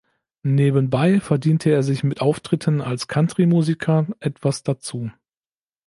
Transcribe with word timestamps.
Nebenbei 0.41 1.19
verdiente 1.19 1.69
er 1.69 1.83
sich 1.83 2.03
mit 2.03 2.21
Auftritten 2.21 2.81
als 2.81 3.07
Country-Musiker 3.07 4.07
etwas 4.19 4.63
dazu. 4.63 5.11